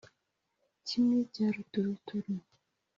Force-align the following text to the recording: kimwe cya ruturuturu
kimwe 0.87 1.17
cya 1.33 1.47
ruturuturu 1.55 2.33